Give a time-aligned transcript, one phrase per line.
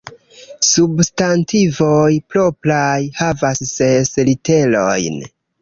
[0.67, 5.25] Substantivoj propraj havas ses literojn.